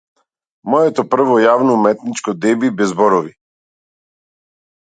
Моето 0.73 1.03
прво 1.11 1.35
јавно 1.43 1.75
уметничко 1.81 2.35
деби 2.47 2.73
без 2.81 2.95
зборови. 2.95 3.33